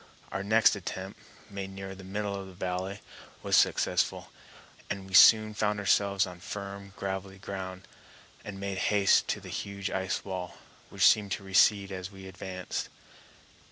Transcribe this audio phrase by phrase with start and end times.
[0.31, 1.19] Our next attempt,
[1.51, 3.01] made nearer the middle of the valley,
[3.43, 4.31] was successful,
[4.89, 7.87] and we soon found ourselves on firm gravelly ground,
[8.43, 10.57] and made haste to the huge ice wall,
[10.89, 12.89] which seemed to recede as we advanced.